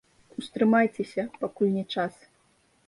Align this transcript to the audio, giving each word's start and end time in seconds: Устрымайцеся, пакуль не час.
Устрымайцеся, 0.41 1.23
пакуль 1.45 1.73
не 1.79 1.85
час. 1.97 2.13